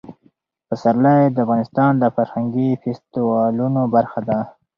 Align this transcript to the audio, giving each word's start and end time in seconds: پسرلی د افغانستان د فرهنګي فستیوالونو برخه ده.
پسرلی 0.67 1.21
د 1.31 1.37
افغانستان 1.45 1.91
د 1.97 2.03
فرهنګي 2.15 2.69
فستیوالونو 2.81 3.81
برخه 3.95 4.19
ده. 4.27 4.39